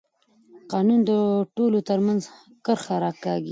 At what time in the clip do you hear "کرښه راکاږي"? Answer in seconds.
2.65-3.49